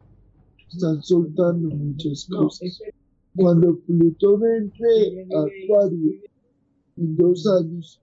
están 0.72 1.01
soltando 1.01 1.70
muchas 1.70 2.25
cosas. 2.25 2.79
Cuando 3.38 3.79
Plutón 3.82 4.41
entre 4.46 5.27
a 5.36 5.41
Acuario 5.41 6.22
en 6.98 7.15
dos 7.15 7.48
años, 7.48 8.01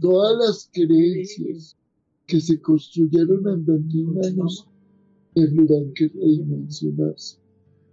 todas 0.00 0.36
las 0.38 0.70
creencias 0.72 1.78
que 2.26 2.40
se 2.40 2.60
construyeron 2.60 3.46
en 3.48 3.64
21 3.64 4.20
años 4.26 4.68
tendrán 5.34 5.92
que 5.94 6.08
redimensionarse. 6.08 7.38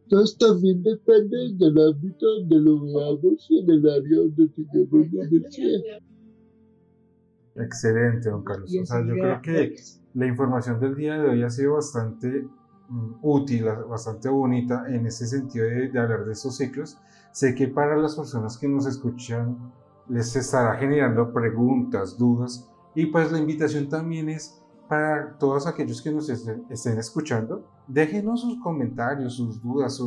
Entonces 0.06 0.38
también 0.40 0.82
depende 0.82 1.38
del 1.60 1.78
ámbito 1.78 2.26
donde 2.40 2.56
lo 2.56 2.86
veamos 2.86 3.46
y 3.48 3.60
en 3.60 3.70
el 3.70 3.90
área 3.90 4.18
donde 4.18 4.48
tengamos 4.48 5.14
la 5.14 5.24
energía. 5.26 6.00
Excelente, 7.56 8.30
don 8.32 8.44
Carlos. 8.44 8.76
O 8.82 8.86
sea, 8.86 9.06
yo 9.06 9.14
creo 9.14 9.42
que 9.44 9.76
la 10.16 10.26
información 10.26 10.80
del 10.80 10.96
día 10.96 11.22
de 11.22 11.30
hoy 11.30 11.44
ha 11.44 11.50
sido 11.52 11.74
bastante 11.74 12.48
útil, 13.22 13.66
bastante 13.88 14.30
bonita 14.30 14.86
en 14.88 15.06
ese 15.06 15.28
sentido 15.28 15.66
de, 15.66 15.90
de, 15.90 16.00
hablar 16.00 16.26
de 16.26 16.34
estos 16.34 16.58
ciclos. 16.58 16.98
Sé 17.32 17.54
que 17.54 17.68
para 17.68 17.96
las 17.98 18.16
personas 18.16 18.58
que 18.58 18.68
nos 18.68 18.86
escuchan 18.86 19.72
les 20.08 20.36
estará 20.36 20.76
generando 20.76 21.32
preguntas, 21.32 22.18
dudas 22.18 22.68
y 22.96 23.06
pues 23.08 23.32
la 23.32 23.38
invitación 23.38 23.88
también 23.88 24.30
es 24.30 24.62
para 24.88 25.38
todos 25.38 25.68
aquellos 25.68 26.02
que 26.02 26.12
nos 26.12 26.30
estén, 26.30 26.98
escuchando, 26.98 27.64
déjenos 27.88 28.42
sus 28.42 28.60
comentarios, 28.60 29.36
sus 29.36 29.62
dudas, 29.62 30.02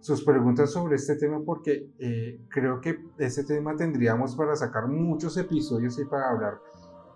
sus 0.00 0.24
preguntas 0.24 0.72
sobre 0.72 0.96
este 0.96 1.16
tema, 1.16 1.40
porque 1.44 1.90
eh, 1.98 2.40
creo 2.48 2.80
que 2.80 3.04
este 3.18 3.44
tema 3.44 3.76
tendríamos 3.76 4.34
para 4.34 4.56
sacar 4.56 4.88
muchos 4.88 5.36
episodios 5.36 5.98
y 5.98 6.06
para 6.06 6.30
hablar 6.30 6.58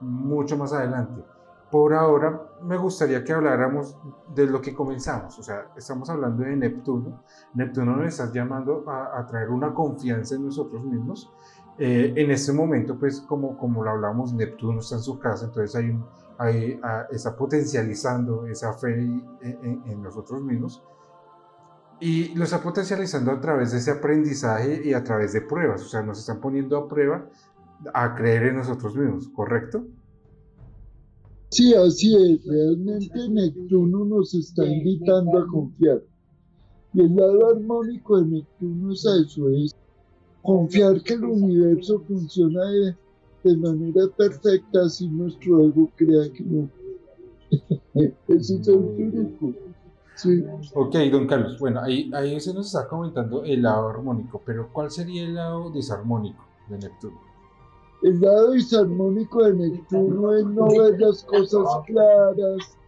mucho 0.00 0.58
más 0.58 0.74
adelante. 0.74 1.22
Por 1.70 1.92
ahora, 1.92 2.40
me 2.62 2.76
gustaría 2.76 3.22
que 3.22 3.32
habláramos 3.32 3.96
de 4.34 4.46
lo 4.46 4.60
que 4.60 4.74
comenzamos. 4.74 5.38
O 5.38 5.42
sea, 5.42 5.66
estamos 5.76 6.08
hablando 6.08 6.42
de 6.42 6.56
Neptuno. 6.56 7.22
Neptuno 7.54 7.96
nos 7.96 8.08
está 8.08 8.32
llamando 8.32 8.84
a, 8.88 9.26
traer 9.26 9.50
una 9.50 9.74
confianza 9.74 10.34
en 10.34 10.46
nosotros 10.46 10.82
mismos. 10.84 11.30
Eh, 11.78 12.14
en 12.16 12.30
este 12.30 12.52
momento, 12.52 12.98
pues, 12.98 13.20
como, 13.20 13.56
como 13.58 13.84
lo 13.84 13.90
hablamos, 13.90 14.32
Neptuno 14.32 14.80
está 14.80 14.96
en 14.96 15.02
su 15.02 15.18
casa, 15.18 15.44
entonces 15.44 15.76
hay 15.76 15.90
un, 15.90 16.04
ahí, 16.38 16.80
está 17.10 17.36
potencializando 17.36 18.46
esa 18.46 18.72
fe 18.72 18.94
en, 18.94 20.02
nosotros 20.02 20.40
mismos 20.42 20.82
y 22.00 22.34
lo 22.34 22.44
está 22.44 22.62
potencializando 22.62 23.32
a 23.32 23.40
través 23.40 23.72
de 23.72 23.78
ese 23.78 23.90
aprendizaje 23.90 24.80
y 24.84 24.94
a 24.94 25.02
través 25.02 25.32
de 25.32 25.40
pruebas, 25.40 25.82
o 25.82 25.88
sea, 25.88 26.00
nos 26.02 26.20
están 26.20 26.40
poniendo 26.40 26.78
a 26.78 26.88
prueba 26.88 27.26
a 27.92 28.14
creer 28.14 28.44
en 28.46 28.56
nosotros 28.56 28.96
mismos, 28.96 29.28
¿correcto? 29.28 29.84
Sí, 31.50 31.74
así 31.74 32.14
es, 32.14 32.44
realmente 32.46 33.28
Neptuno 33.28 34.04
nos 34.04 34.34
está 34.34 34.66
invitando 34.66 35.38
a 35.38 35.46
confiar. 35.46 36.02
Y 36.94 37.00
el 37.00 37.16
lado 37.16 37.50
armónico 37.50 38.20
de 38.20 38.26
Neptuno 38.26 38.92
es 38.92 39.04
eso, 39.04 39.48
es 39.50 39.74
confiar 40.42 41.02
que 41.02 41.14
el 41.14 41.24
universo 41.24 42.00
funciona 42.06 42.64
de 42.70 42.94
de 43.44 43.56
manera 43.56 44.06
perfecta 44.16 44.88
si 44.88 45.08
nuestro 45.08 45.64
ego 45.64 45.90
crea 45.96 46.32
que 46.32 46.44
no. 46.44 46.68
Ese 48.28 48.54
es 48.56 48.68
el 48.68 49.10
truco. 49.10 49.58
Sí. 50.16 50.44
Ok, 50.74 50.96
don 51.12 51.26
Carlos, 51.28 51.58
bueno, 51.60 51.80
ahí, 51.80 52.10
ahí 52.12 52.40
se 52.40 52.52
nos 52.52 52.66
está 52.66 52.88
comentando 52.88 53.44
el 53.44 53.62
lado 53.62 53.88
armónico, 53.88 54.42
pero 54.44 54.68
¿cuál 54.72 54.90
sería 54.90 55.22
el 55.22 55.34
lado 55.34 55.70
disarmónico 55.70 56.44
de 56.68 56.78
Neptuno? 56.78 57.20
El 58.02 58.20
lado 58.20 58.52
disarmónico 58.52 59.42
de 59.44 59.54
Neptuno 59.54 60.36
es 60.36 60.46
no 60.46 60.68
ver 60.68 61.00
las 61.00 61.24
cosas 61.24 61.66
claras, 61.86 62.78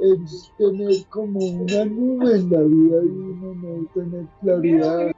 es 0.00 0.52
tener 0.56 1.04
como 1.10 1.40
una 1.40 1.84
nube 1.84 2.36
en 2.36 2.50
la 2.50 2.60
vida 2.60 3.02
y 3.02 3.08
uno 3.08 3.54
no 3.54 3.86
tener 3.92 4.26
claridad, 4.40 5.12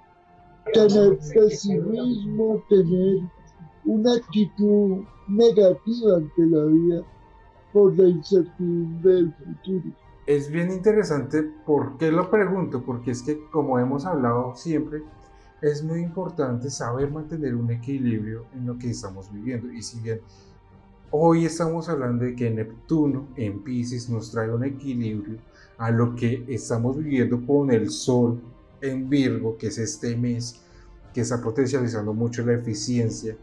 tener 0.73 1.19
pesimismo, 1.35 2.63
tener 2.71 3.19
una 3.85 4.15
actitud 4.15 5.05
negativa 5.29 6.17
ante 6.17 6.47
la 6.47 6.65
vida 6.65 7.03
por 7.73 7.97
la 7.99 8.09
incertidumbre 8.09 9.13
del 9.13 9.35
futuro. 9.35 9.95
Es 10.27 10.51
bien 10.51 10.71
interesante, 10.71 11.43
¿por 11.67 11.99
qué 11.99 12.11
lo 12.11 12.31
pregunto? 12.31 12.83
Porque 12.83 13.11
es 13.11 13.23
que 13.23 13.47
como 13.51 13.79
hemos 13.79 14.07
hablado 14.07 14.55
siempre, 14.57 15.03
es 15.61 15.82
muy 15.82 16.00
importante 16.00 16.70
saber 16.70 17.11
mantener 17.11 17.54
un 17.54 17.70
equilibrio 17.70 18.46
en 18.54 18.66
lo 18.66 18.78
que 18.78 18.90
estamos 18.90 19.32
viviendo. 19.32 19.73
Y 19.73 19.82
si 19.82 20.00
bien 20.00 20.20
hoy 21.11 21.44
estamos 21.44 21.88
hablando 21.88 22.25
de 22.25 22.34
que 22.34 22.50
Neptuno 22.50 23.28
en 23.37 23.62
Pisces 23.62 24.08
nos 24.08 24.30
trae 24.30 24.50
un 24.50 24.64
equilibrio 24.64 25.38
a 25.78 25.90
lo 25.90 26.14
que 26.14 26.44
estamos 26.49 26.96
viviendo 26.96 27.44
con 27.46 27.70
el 27.70 27.90
Sol 27.90 28.40
en 28.80 29.08
Virgo, 29.08 29.56
que 29.56 29.68
es 29.68 29.78
este 29.78 30.16
mes 30.16 30.61
que 31.12 31.20
está 31.20 31.40
potencializando 31.40 32.12
mucho 32.12 32.44
la 32.44 32.54
eficiencia 32.54 33.37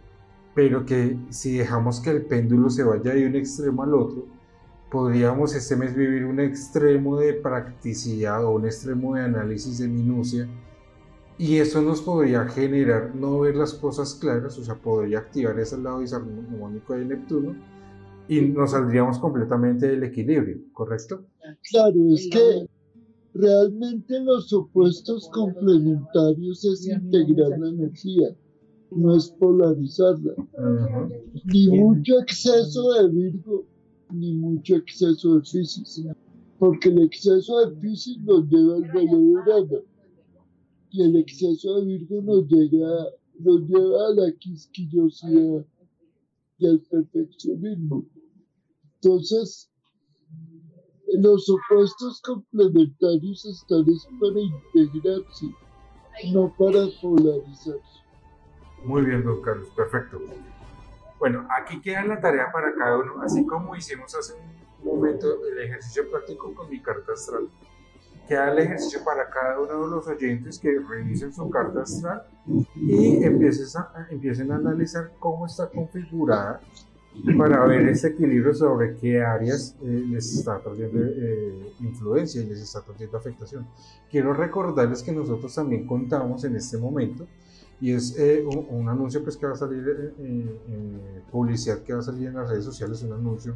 pero 0.53 0.85
que 0.85 1.17
si 1.29 1.57
dejamos 1.57 1.99
que 1.99 2.09
el 2.09 2.23
péndulo 2.23 2.69
se 2.69 2.83
vaya 2.83 3.13
de 3.13 3.25
un 3.25 3.35
extremo 3.35 3.83
al 3.83 3.93
otro, 3.93 4.25
podríamos 4.89 5.55
este 5.55 5.75
mes 5.75 5.95
vivir 5.95 6.25
un 6.25 6.39
extremo 6.39 7.17
de 7.17 7.33
practicidad 7.33 8.43
o 8.43 8.51
un 8.51 8.65
extremo 8.65 9.15
de 9.15 9.21
análisis 9.21 9.77
de 9.77 9.87
minucia 9.87 10.47
y 11.41 11.57
eso 11.57 11.81
nos 11.81 12.01
podría 12.03 12.47
generar 12.49 13.15
no 13.15 13.39
ver 13.39 13.55
las 13.55 13.73
cosas 13.73 14.13
claras, 14.13 14.59
o 14.59 14.63
sea, 14.63 14.75
podría 14.75 15.17
activar 15.17 15.57
ese 15.59 15.75
lado 15.79 16.01
disarmónico 16.01 16.93
de 16.93 17.03
Neptuno 17.03 17.55
y 18.27 18.41
nos 18.41 18.71
saldríamos 18.71 19.17
completamente 19.17 19.87
del 19.87 20.03
equilibrio, 20.03 20.59
¿correcto? 20.71 21.25
Claro, 21.71 21.95
es 22.13 22.29
que 22.31 22.67
realmente 23.33 24.19
los 24.19 24.53
opuestos 24.53 25.31
complementarios 25.33 26.63
es 26.63 26.87
integrar 26.87 27.57
la 27.57 27.69
energía, 27.69 28.35
no 28.91 29.15
es 29.15 29.29
polarizarla. 29.31 30.33
Ni 31.45 31.69
mucho 31.69 32.19
exceso 32.19 32.93
de 32.93 33.09
Virgo, 33.09 33.65
ni 34.13 34.33
mucho 34.33 34.75
exceso 34.75 35.37
de 35.37 35.41
Pisces, 35.41 36.05
porque 36.59 36.89
el 36.89 37.01
exceso 37.01 37.65
de 37.65 37.75
Pisces 37.77 38.19
nos 38.19 38.47
lleva 38.47 38.75
al 38.75 38.83
velo 38.93 39.41
y 40.91 41.01
el 41.03 41.15
exceso 41.15 41.79
de 41.79 41.85
Virgo 41.85 42.21
nos, 42.21 42.47
llega, 42.47 43.05
nos 43.39 43.61
lleva 43.61 44.07
a 44.07 44.13
la 44.13 44.31
quisquillosidad 44.37 45.65
y 46.57 46.67
al 46.67 46.79
perfeccionismo. 46.81 48.05
Entonces, 48.95 49.71
los 51.13 51.49
opuestos 51.49 52.21
complementarios 52.21 53.45
están 53.45 53.85
para 54.19 54.39
integrarse, 54.39 55.45
no 56.33 56.53
para 56.57 56.87
polarizarse. 57.01 58.01
Muy 58.83 59.03
bien, 59.03 59.23
don 59.23 59.41
Carlos, 59.41 59.69
perfecto. 59.75 60.19
Bueno, 61.19 61.47
aquí 61.57 61.79
queda 61.81 62.05
la 62.05 62.19
tarea 62.19 62.51
para 62.51 62.75
cada 62.75 62.97
uno, 62.97 63.21
así 63.21 63.45
como 63.45 63.75
hicimos 63.75 64.13
hace 64.15 64.33
un 64.81 64.85
momento 64.85 65.27
el 65.45 65.59
ejercicio 65.59 66.09
práctico 66.09 66.53
con 66.53 66.69
mi 66.69 66.81
carta 66.81 67.13
astral. 67.13 67.47
Queda 68.31 68.49
el 68.49 68.59
ejercicio 68.59 69.03
para 69.03 69.29
cada 69.29 69.59
uno 69.59 69.83
de 69.83 69.91
los 69.91 70.07
oyentes 70.07 70.57
que 70.57 70.79
revisen 70.79 71.33
su 71.33 71.49
carta 71.49 71.81
astral 71.81 72.23
y 72.77 73.25
a, 73.25 73.27
empiecen 73.27 74.53
a 74.53 74.55
analizar 74.55 75.11
cómo 75.19 75.47
está 75.47 75.67
configurada 75.67 76.61
para 77.37 77.65
ver 77.65 77.89
ese 77.89 78.07
equilibrio 78.07 78.53
sobre 78.53 78.95
qué 78.95 79.21
áreas 79.21 79.75
eh, 79.81 80.05
les 80.07 80.33
está 80.33 80.59
trayendo 80.59 80.97
eh, 81.03 81.73
influencia 81.81 82.41
y 82.41 82.45
les 82.45 82.61
está 82.61 82.79
trayendo 82.79 83.17
afectación. 83.17 83.67
Quiero 84.09 84.33
recordarles 84.33 85.03
que 85.03 85.11
nosotros 85.11 85.53
también 85.53 85.85
contamos 85.85 86.45
en 86.45 86.55
este 86.55 86.77
momento 86.77 87.27
y 87.81 87.93
es 87.93 88.15
eh, 88.17 88.45
un, 88.45 88.87
anuncio 88.87 89.23
pues, 89.23 89.35
que 89.35 89.47
va 89.47 89.53
a 89.53 89.55
salir, 89.55 89.83
eh, 89.89 90.13
eh, 90.19 91.21
publicidad 91.31 91.79
que 91.79 91.93
va 91.93 91.99
a 91.99 92.03
salir 92.03 92.27
en 92.27 92.35
las 92.35 92.47
redes 92.47 92.63
sociales, 92.63 93.01
un 93.01 93.13
anuncio, 93.13 93.55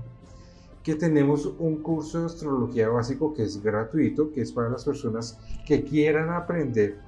que 0.85 0.93
tenemos 0.93 1.51
un 1.57 1.81
curso 1.81 2.19
de 2.19 2.25
astrología 2.27 2.87
básico 2.89 3.33
que 3.33 3.41
es 3.41 3.61
gratuito, 3.61 4.31
que 4.31 4.41
es 4.41 4.51
para 4.51 4.69
las 4.69 4.85
personas 4.85 5.39
que 5.65 5.83
quieran 5.83 6.29
aprender 6.29 6.99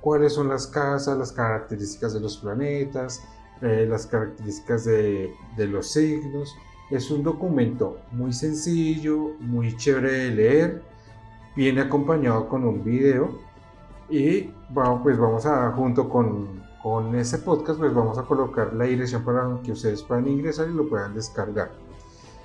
cuáles 0.00 0.32
son 0.32 0.48
las 0.48 0.66
casas, 0.66 1.18
las 1.18 1.32
características 1.32 2.14
de 2.14 2.20
los 2.20 2.38
planetas, 2.38 3.22
las 3.60 4.06
características 4.06 4.86
de, 4.86 5.30
de 5.54 5.66
los 5.66 5.86
signos. 5.88 6.56
Es 6.90 7.10
un 7.10 7.22
documento 7.22 7.98
muy 8.10 8.32
sencillo, 8.32 9.32
muy 9.40 9.76
chévere 9.76 10.12
de 10.12 10.30
leer, 10.30 10.82
viene 11.54 11.82
acompañado 11.82 12.48
con 12.48 12.64
un 12.64 12.82
video 12.82 13.38
y 14.08 14.50
bueno, 14.70 15.00
pues 15.02 15.18
vamos 15.18 15.44
a, 15.44 15.72
junto 15.72 16.08
con, 16.08 16.62
con 16.82 17.14
ese 17.14 17.36
podcast, 17.36 17.78
pues 17.78 17.92
vamos 17.92 18.16
a 18.16 18.22
colocar 18.22 18.72
la 18.72 18.84
dirección 18.84 19.22
para 19.22 19.60
que 19.62 19.72
ustedes 19.72 20.02
puedan 20.02 20.26
ingresar 20.26 20.70
y 20.70 20.72
lo 20.72 20.88
puedan 20.88 21.14
descargar. 21.14 21.85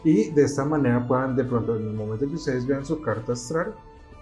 Y 0.04 0.32
de 0.32 0.44
esta 0.44 0.66
manera 0.66 1.08
puedan 1.08 1.36
de 1.36 1.44
pronto, 1.44 1.78
en 1.78 1.88
el 1.88 1.94
momento 1.94 2.28
que 2.28 2.36
ustedes 2.36 2.66
vean 2.66 2.86
su 2.86 3.02
carta 3.02 3.34
astral, 3.34 3.76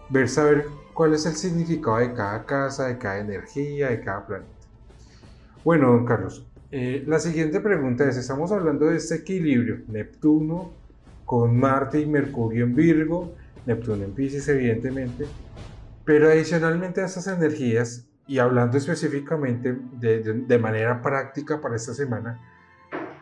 ver 0.10 0.28
saber 0.28 0.66
cuál 0.94 1.14
es 1.14 1.26
el 1.26 1.34
significado 1.34 1.98
de 1.98 2.14
cada 2.14 2.46
casa, 2.46 2.88
de 2.88 2.98
cada 2.98 3.20
energía, 3.20 3.90
de 3.90 4.02
cada 4.02 4.26
planeta. 4.26 4.52
Bueno, 5.64 5.92
don 5.92 6.06
Carlos, 6.06 6.46
eh, 6.72 7.04
la 7.08 7.20
siguiente 7.20 7.60
pregunta 7.60 8.08
es, 8.08 8.18
estamos 8.18 8.52
hablando 8.52 8.88
de 8.88 8.98
este 8.98 9.16
equilibrio, 9.16 9.80
Neptuno 9.88 10.72
con 11.26 11.58
Marte 11.58 12.02
y 12.02 12.06
Mercurio 12.06 12.66
en 12.66 12.76
Virgo, 12.76 13.34
Neptuno 13.66 14.04
en 14.04 14.12
Pisces 14.12 14.48
evidentemente, 14.48 15.26
pero 16.06 16.30
adicionalmente 16.30 17.02
a 17.02 17.06
estas 17.06 17.28
energías, 17.28 18.10
y 18.30 18.38
hablando 18.38 18.78
específicamente 18.78 19.76
de, 20.00 20.60
manera 20.60 21.02
práctica 21.02 21.60
para 21.60 21.76
esta 21.76 21.96
semana, 21.96 22.40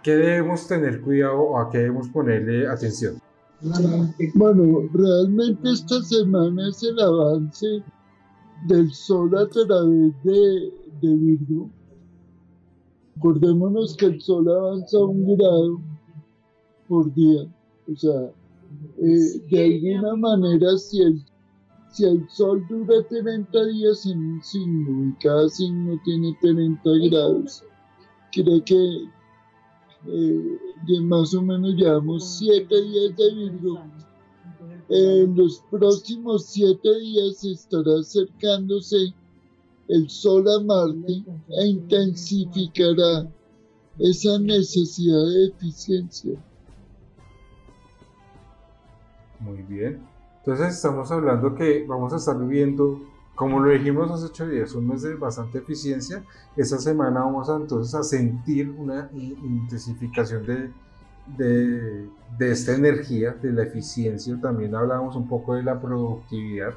¿qué 0.03 0.15
debemos 0.15 0.67
tener 0.67 1.01
cuidado 1.01 1.39
o 1.39 1.60
a 1.60 1.69
qué 1.69 1.79
debemos 1.79 2.07
ponerle 2.10 2.67
atención? 2.67 3.21
Bueno, 4.36 4.88
realmente 4.93 5.71
esta 5.71 6.01
semana 6.03 6.69
es 6.69 6.83
el 6.83 6.99
avance 6.99 7.83
del 8.67 8.91
Sol 8.93 9.36
a 9.38 9.47
través 9.47 10.23
de, 10.23 10.73
de 11.01 11.15
Virgo. 11.15 11.69
Acordémonos 13.17 13.95
que 13.97 14.05
el 14.05 14.21
Sol 14.21 14.47
avanza 14.47 14.99
un 14.99 15.36
grado 15.36 15.81
por 16.88 17.12
día. 17.15 17.47
O 17.91 17.95
sea, 17.95 18.31
eh, 18.99 19.41
de 19.49 19.63
alguna 19.63 20.15
manera, 20.15 20.77
si 20.77 21.01
el 21.01 21.23
si 21.97 22.05
el 22.05 22.29
Sol 22.29 22.63
dura 22.69 23.01
30 23.10 23.65
días 23.65 24.05
en 24.05 24.19
un 24.19 24.43
signo 24.43 25.10
y 25.10 25.13
cada 25.23 25.49
signo 25.49 25.99
tiene 26.05 26.38
30 26.41 26.89
grados, 27.10 27.63
creo 28.31 28.63
que 28.63 29.10
eh, 30.08 31.02
más 31.02 31.34
o 31.34 31.41
menos 31.41 31.76
llevamos 31.76 32.38
7 32.38 32.82
días 32.82 33.15
de 33.17 33.36
Virgo. 33.36 33.80
En 34.89 35.36
los 35.36 35.62
próximos 35.70 36.46
7 36.46 37.00
días 37.00 37.43
estará 37.43 38.00
acercándose 38.00 39.13
el 39.89 40.10
Sol 40.10 40.46
a 40.50 40.63
Marte 40.63 41.24
e 41.50 41.67
intensificará 41.67 43.28
esa 44.00 44.39
necesidad 44.39 45.26
de 45.26 45.48
eficiencia. 45.48 46.39
Muy 49.39 49.62
bien. 49.63 50.02
Entonces 50.39 50.76
estamos 50.76 51.12
hablando 51.12 51.56
que 51.56 51.86
vamos 51.86 52.13
a 52.13 52.17
estar 52.17 52.39
viviendo, 52.39 53.02
como 53.38 53.60
lo 53.60 53.69
dijimos 53.69 54.10
hace 54.10 54.26
ocho 54.26 54.47
días, 54.47 54.73
un 54.73 54.88
mes 54.88 55.04
de 55.04 55.13
bastante 55.13 55.60
eficiencia. 55.60 56.23
Esta 56.56 56.80
semana 56.80 57.19
vamos 57.19 57.47
a 57.47 57.56
entonces 57.56 57.93
a 57.93 58.02
sentir 58.02 58.71
una 58.71 59.12
intensificación 59.13 60.43
de, 60.43 60.71
de, 62.39 62.52
esta 62.52 62.73
energía, 62.73 63.34
de 63.34 63.52
la 63.52 63.62
eficiencia. 63.62 64.36
También 64.41 64.73
hablamos 64.73 65.15
un 65.15 65.28
poco 65.28 65.54
de 65.54 65.62
la 65.62 65.80
productividad, 65.80 66.73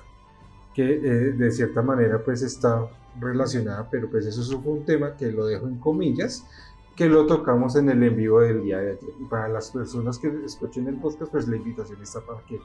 que 0.74 0.96
eh, 0.96 1.32
de 1.32 1.50
cierta 1.50 1.80
manera 1.80 2.22
pues 2.22 2.42
está 2.42 2.86
relacionada, 3.18 3.88
pero 3.90 4.10
pues 4.10 4.26
eso 4.26 4.60
fue 4.60 4.72
un 4.74 4.84
tema 4.84 5.16
que 5.16 5.32
lo 5.32 5.46
dejo 5.46 5.66
en 5.66 5.78
comillas, 5.78 6.46
que 6.94 7.08
lo 7.08 7.24
tocamos 7.24 7.74
en 7.76 7.88
el 7.88 8.02
en 8.02 8.14
vivo 8.14 8.42
del 8.42 8.64
día 8.64 8.80
de 8.80 8.90
ayer. 8.90 9.14
Y 9.18 9.24
para 9.24 9.48
las 9.48 9.70
personas 9.70 10.18
que 10.18 10.30
escuchen 10.44 10.88
el 10.88 10.96
podcast, 10.96 11.32
pues 11.32 11.48
la 11.48 11.56
invitación 11.56 12.02
está 12.02 12.20
para 12.20 12.42
que 12.42 12.60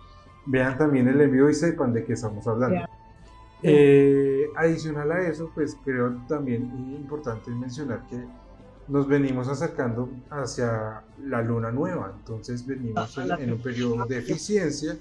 vean 0.45 0.77
también 0.77 1.07
el 1.07 1.21
envío 1.21 1.49
y 1.49 1.53
sepan 1.53 1.93
de 1.93 2.03
qué 2.03 2.11
estamos 2.11 2.45
hablando. 2.45 2.85
Eh, 3.67 4.47
adicional 4.55 5.11
a 5.11 5.27
eso, 5.27 5.49
pues 5.55 5.75
creo 5.83 6.15
también 6.27 6.63
importante 6.95 7.49
mencionar 7.49 8.05
que 8.07 8.23
nos 8.87 9.07
venimos 9.07 9.47
acercando 9.47 10.09
hacia 10.29 11.01
la 11.23 11.41
luna 11.41 11.71
nueva, 11.71 12.13
entonces 12.15 12.65
venimos 12.65 13.17
en, 13.17 13.53
un 13.53 13.57
periodo 13.59 14.05
de 14.05 14.19
eficiencia, 14.19 14.97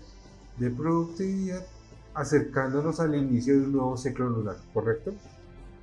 de 0.57 0.71
productividad, 0.71 1.67
acercándonos 2.15 3.01
al 3.01 3.15
inicio 3.15 3.55
de 3.55 3.67
un 3.67 3.73
nuevo 3.73 3.97
ciclo 3.99 4.31
lunar, 4.31 4.57
¿correcto? 4.73 5.13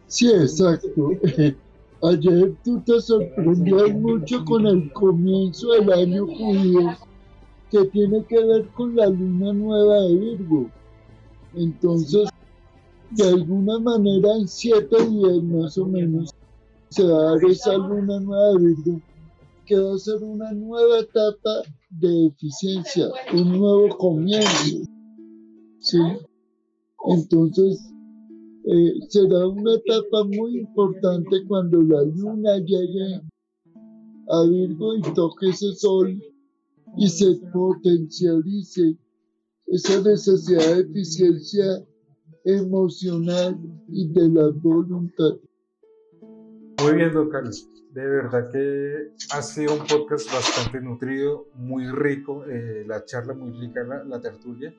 Sí, 0.07 0.31
exacto. 0.31 1.11
Ayer 2.03 2.55
tú 2.63 2.81
te 2.81 2.99
sorprendías 2.99 3.91
mucho 3.91 4.43
con 4.43 4.65
el 4.65 4.91
comienzo 4.91 5.71
del 5.73 5.93
año 5.93 6.25
judío 6.25 6.97
que 7.69 7.85
tiene 7.85 8.25
que 8.25 8.43
ver 8.43 8.67
con 8.69 8.95
la 8.95 9.07
luna 9.07 9.53
nueva 9.53 9.99
de 10.01 10.15
Virgo. 10.15 10.69
Entonces, 11.53 12.27
de 13.11 13.27
alguna 13.27 13.79
manera, 13.79 14.35
en 14.37 14.47
siete 14.47 14.95
días 15.07 15.43
más 15.43 15.77
o 15.77 15.85
menos, 15.85 16.33
se 16.89 17.03
va 17.03 17.19
a 17.19 17.23
dar 17.31 17.45
esa 17.45 17.77
luna 17.77 18.19
nueva 18.19 18.57
Virgo, 18.57 19.01
que 19.65 19.77
va 19.77 19.95
a 19.95 19.97
ser 19.97 20.23
una 20.23 20.51
nueva 20.53 20.99
etapa 20.99 21.63
de 21.89 22.27
eficiencia, 22.27 23.09
un 23.33 23.59
nuevo 23.59 23.97
comienzo. 23.97 24.85
¿sí? 25.79 25.99
Entonces, 27.07 27.91
eh, 28.65 28.93
será 29.09 29.47
una 29.47 29.75
etapa 29.75 30.23
muy 30.23 30.59
importante 30.59 31.43
cuando 31.47 31.81
la 31.81 32.03
luna 32.03 32.57
llegue 32.59 33.21
a 34.29 34.43
Virgo 34.43 34.95
y 34.95 35.01
toque 35.13 35.49
ese 35.49 35.73
sol 35.73 36.21
y 36.97 37.07
se 37.07 37.35
potencialice 37.51 38.97
esa 39.67 40.01
necesidad 40.01 40.75
de 40.75 40.81
eficiencia 40.81 41.85
emocional 42.43 43.57
y 43.87 44.07
de 44.11 44.29
la 44.29 44.49
voluntad. 44.49 45.37
Muy 46.83 46.93
bien, 46.93 47.13
don 47.13 47.29
Carlos. 47.29 47.67
De 47.93 48.05
verdad 48.07 48.49
que 48.51 49.11
ha 49.31 49.41
sido 49.41 49.73
un 49.73 49.85
podcast 49.85 50.31
bastante 50.31 50.79
nutrido, 50.79 51.45
muy 51.55 51.85
rico, 51.87 52.45
eh, 52.45 52.85
la 52.87 53.03
charla 53.03 53.33
muy 53.33 53.51
rica, 53.51 53.83
la, 53.83 54.19
tertulia. 54.21 54.73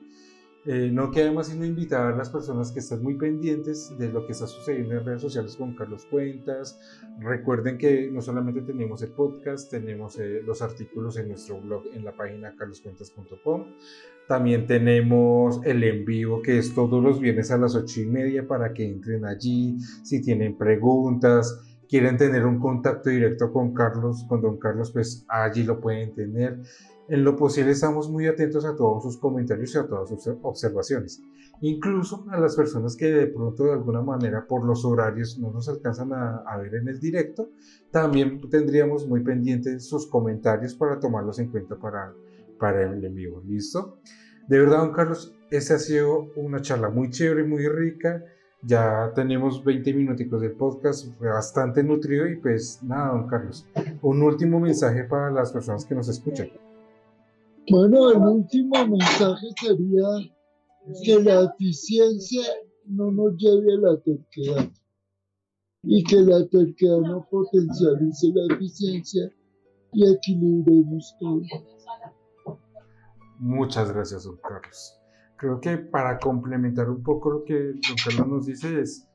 Eh, 0.65 0.89
no 0.93 1.11
queda 1.11 1.29
más 1.33 1.47
sino 1.47 1.65
invitar 1.65 2.13
a 2.13 2.15
las 2.15 2.29
personas 2.29 2.71
que 2.71 2.79
estén 2.79 3.03
muy 3.03 3.15
pendientes 3.15 3.97
de 3.97 4.07
lo 4.07 4.25
que 4.25 4.31
está 4.31 4.47
sucediendo 4.47 4.93
en 4.93 5.05
redes 5.05 5.21
sociales 5.21 5.57
con 5.57 5.75
Carlos 5.75 6.05
Cuentas. 6.09 6.79
Recuerden 7.19 7.77
que 7.77 8.09
no 8.09 8.21
solamente 8.21 8.61
tenemos 8.61 9.01
el 9.01 9.09
podcast, 9.11 9.69
tenemos 9.69 10.17
eh, 10.19 10.41
los 10.45 10.61
artículos 10.61 11.17
en 11.17 11.29
nuestro 11.29 11.59
blog 11.59 11.83
en 11.93 12.05
la 12.05 12.13
página 12.13 12.55
carloscuentas.com. 12.55 13.65
También 14.29 14.65
tenemos 14.65 15.59
el 15.65 15.83
en 15.83 16.05
vivo 16.05 16.41
que 16.41 16.57
es 16.57 16.73
todos 16.73 17.03
los 17.03 17.19
viernes 17.19 17.51
a 17.51 17.57
las 17.57 17.75
ocho 17.75 17.99
y 17.99 18.05
media 18.05 18.47
para 18.47 18.73
que 18.73 18.87
entren 18.87 19.25
allí 19.25 19.77
si 20.03 20.21
tienen 20.21 20.57
preguntas 20.57 21.72
quieren 21.89 22.17
tener 22.17 22.45
un 22.45 22.59
contacto 22.59 23.09
directo 23.09 23.51
con 23.51 23.73
Carlos, 23.73 24.25
con 24.27 24.41
don 24.41 24.57
Carlos, 24.57 24.91
pues 24.91 25.25
allí 25.27 25.63
lo 25.63 25.79
pueden 25.79 26.13
tener. 26.13 26.59
En 27.09 27.23
lo 27.23 27.35
posible 27.35 27.71
estamos 27.71 28.09
muy 28.09 28.27
atentos 28.27 28.65
a 28.65 28.75
todos 28.75 29.03
sus 29.03 29.17
comentarios 29.17 29.75
y 29.75 29.77
a 29.77 29.87
todas 29.87 30.09
sus 30.09 30.27
observaciones. 30.41 31.21
Incluso 31.61 32.25
a 32.29 32.39
las 32.39 32.55
personas 32.55 32.95
que 32.95 33.11
de 33.11 33.27
pronto 33.27 33.65
de 33.65 33.73
alguna 33.73 34.01
manera 34.01 34.45
por 34.47 34.65
los 34.65 34.85
horarios 34.85 35.37
no 35.37 35.51
nos 35.51 35.67
alcanzan 35.69 36.13
a, 36.13 36.37
a 36.37 36.57
ver 36.57 36.75
en 36.75 36.87
el 36.87 36.99
directo, 36.99 37.51
también 37.91 38.41
tendríamos 38.49 39.07
muy 39.07 39.21
pendientes 39.21 39.85
sus 39.87 40.07
comentarios 40.07 40.75
para 40.75 40.99
tomarlos 40.99 41.39
en 41.39 41.49
cuenta 41.49 41.75
para, 41.75 42.13
para 42.59 42.83
el 42.83 43.03
en 43.03 43.15
vivo. 43.15 43.41
¿Listo? 43.45 43.99
De 44.47 44.59
verdad, 44.59 44.79
don 44.79 44.91
Carlos, 44.91 45.33
esta 45.51 45.75
ha 45.75 45.79
sido 45.79 46.31
una 46.35 46.61
charla 46.61 46.89
muy 46.89 47.09
chévere, 47.09 47.43
muy 47.43 47.67
rica. 47.67 48.23
Ya 48.65 49.11
tenemos 49.13 49.61
20 49.61 49.93
minuticos 49.93 50.39
del 50.39 50.53
podcast, 50.53 51.05
fue 51.17 51.27
bastante 51.27 51.83
nutrido 51.83 52.29
y 52.29 52.37
pues 52.37 52.81
nada, 52.81 53.11
don 53.11 53.27
Carlos, 53.27 53.65
un 54.01 54.23
último 54.23 54.57
mensaje 54.57 55.03
para 55.03 55.29
las 55.31 55.51
personas 55.51 55.83
que 55.83 55.93
nos 55.93 56.07
escuchan. 56.07 56.49
Bueno, 57.69 58.11
el 58.11 58.17
último 58.19 58.87
mensaje 58.87 59.47
sería 59.59 60.07
que 61.03 61.23
la 61.23 61.43
eficiencia 61.43 62.43
no 62.85 63.11
nos 63.11 63.35
lleve 63.35 63.73
a 63.73 63.77
la 63.79 63.99
terquedad 63.99 64.71
y 65.83 66.01
que 66.05 66.21
la 66.21 66.47
terquedad 66.47 66.99
no 66.99 67.27
potencialice 67.29 68.31
la 68.33 68.55
eficiencia 68.55 69.29
y 69.91 70.09
equilibremos 70.09 71.15
todo. 71.19 71.41
Muchas 73.39 73.91
gracias, 73.91 74.23
don 74.23 74.37
Carlos 74.37 75.02
creo 75.37 75.59
que 75.59 75.77
para 75.77 76.19
complementar 76.19 76.89
un 76.89 77.03
poco 77.03 77.31
lo 77.31 77.43
que 77.43 77.55
don 77.55 77.95
Carlos 78.03 78.27
nos 78.27 78.45
dice 78.45 78.81
es, 78.81 79.07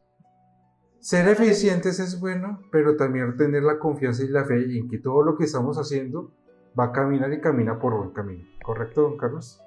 ser 1.01 1.29
eficientes 1.29 2.01
es 2.01 2.21
bueno, 2.21 2.61
pero 2.71 2.97
también 2.97 3.37
tener 3.37 3.63
la 3.63 3.79
confianza 3.79 4.25
y 4.25 4.29
la 4.29 4.45
fe 4.45 4.79
en 4.79 4.89
que 4.89 4.99
todo 4.99 5.23
lo 5.23 5.37
que 5.37 5.45
estamos 5.45 5.79
haciendo 5.79 6.33
va 6.79 6.87
a 6.87 6.93
caminar 6.93 7.33
y 7.33 7.41
camina 7.41 7.79
por 7.79 7.97
buen 7.97 8.11
camino. 8.11 8.45
¿Correcto, 8.63 9.03
don 9.03 9.17
Carlos? 9.17 9.61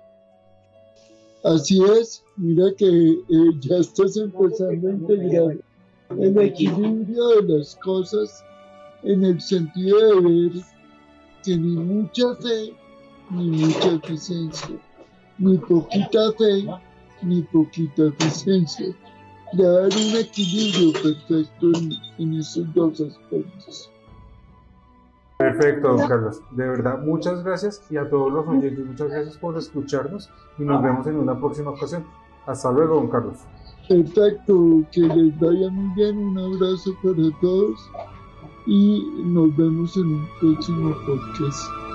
Así 1.44 1.84
es, 1.84 2.24
mira 2.38 2.66
que 2.78 2.86
eh, 2.86 3.52
ya 3.60 3.78
estás 3.78 4.16
empezando 4.16 4.88
a 4.88 4.92
integrar 4.92 5.58
el 6.10 6.38
equilibrio 6.38 7.42
de 7.42 7.58
las 7.58 7.76
cosas 7.78 8.44
en 9.04 9.26
el 9.26 9.42
sentido 9.42 9.98
de 9.98 10.22
ver 10.22 10.52
que 11.44 11.58
ni 11.58 11.76
mucha 11.78 12.36
fe 12.36 12.76
ni 13.32 13.50
mucha 13.50 13.94
eficiencia 13.94 14.80
ni 15.40 15.58
poquita 15.58 16.32
fe, 16.38 16.68
ni 17.22 17.42
poquita 17.44 18.08
eficiencia. 18.08 18.94
Dar 19.54 19.84
un 19.84 20.16
equilibrio 20.18 20.94
perfecto 20.94 21.72
en, 22.18 22.34
esos 22.36 22.74
dos 22.74 23.02
aspectos. 23.02 23.92
Perfecto, 25.38 25.98
don 25.98 26.08
Carlos. 26.08 26.42
De 26.52 26.70
verdad, 26.70 27.04
muchas 27.04 27.44
gracias 27.44 27.84
y 27.90 27.98
a 27.98 28.10
todos 28.10 28.32
los 28.32 28.48
oyentes, 28.48 28.86
muchas 28.86 29.10
gracias 29.10 29.38
por 29.38 29.58
escucharnos 29.58 30.30
y 30.58 30.64
nos 30.64 30.82
vemos 30.82 31.08
en 31.08 31.18
una 31.18 31.38
próxima 31.38 31.72
ocasión. 31.72 32.06
Hasta 32.46 32.72
luego, 32.72 32.96
don 32.96 33.10
Carlos. 33.10 33.40
Perfecto, 33.90 34.84
que 34.92 35.02
les 35.02 35.38
vaya 35.40 35.70
muy 35.70 35.94
bien, 35.96 36.18
un 36.18 36.38
abrazo 36.38 36.96
para 37.04 37.40
todos 37.42 37.90
y 38.66 39.04
nos 39.26 39.56
vemos 39.58 39.98
en 39.98 40.06
un 40.06 40.28
próximo 40.40 40.96
podcast. 41.06 41.91